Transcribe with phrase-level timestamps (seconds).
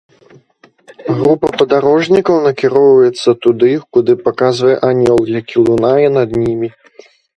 [1.17, 3.69] Група падарожнікаў накіроўваецца туды,
[3.99, 6.69] куды паказвае анёл, які лунае над імі.